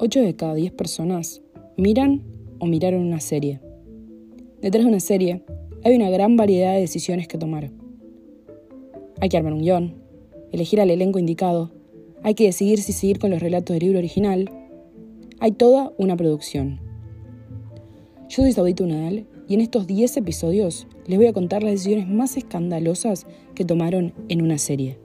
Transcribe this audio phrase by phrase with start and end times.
[0.00, 1.40] 8 de cada 10 personas
[1.76, 2.22] miran
[2.58, 3.60] o miraron una serie.
[4.60, 5.44] Detrás de una serie
[5.84, 7.70] hay una gran variedad de decisiones que tomar.
[9.20, 9.94] Hay que armar un guion,
[10.50, 11.70] elegir al elenco indicado,
[12.24, 14.50] hay que decidir si seguir con los relatos del libro original.
[15.38, 16.80] Hay toda una producción.
[18.28, 22.08] Yo soy Saudito Nadal y en estos 10 episodios les voy a contar las decisiones
[22.08, 25.03] más escandalosas que tomaron en una serie.